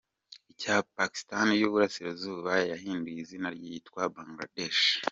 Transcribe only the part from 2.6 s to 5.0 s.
yahinduye izina yitwa Bangladesh.